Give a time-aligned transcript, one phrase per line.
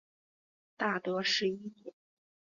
[0.77, 1.93] 大德十一年。